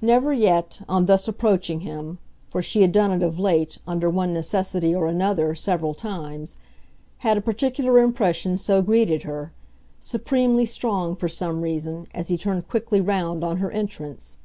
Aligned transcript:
Never 0.00 0.32
yet, 0.32 0.80
on 0.88 1.04
thus 1.04 1.28
approaching 1.28 1.80
him 1.80 2.16
for 2.46 2.62
she 2.62 2.80
had 2.80 2.90
done 2.90 3.10
it 3.10 3.22
of 3.22 3.38
late, 3.38 3.76
under 3.86 4.08
one 4.08 4.32
necessity 4.32 4.94
or 4.94 5.06
another, 5.08 5.54
several 5.54 5.92
times 5.92 6.56
had 7.18 7.36
a 7.36 7.42
particular 7.42 7.98
impression 7.98 8.56
so 8.56 8.80
greeted 8.80 9.24
her; 9.24 9.52
supremely 10.00 10.64
strong, 10.64 11.14
for 11.14 11.28
some 11.28 11.60
reason, 11.60 12.06
as 12.14 12.28
he 12.28 12.38
turned 12.38 12.66
quickly 12.66 12.98
round 13.02 13.44
on 13.44 13.58
her 13.58 13.70
entrance. 13.70 14.38